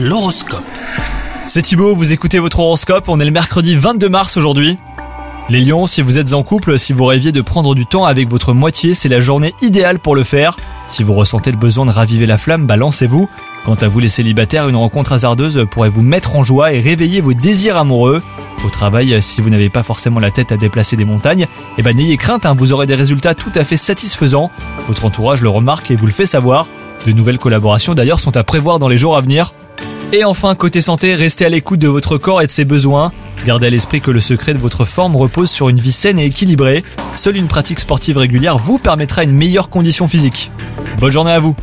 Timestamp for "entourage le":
25.06-25.48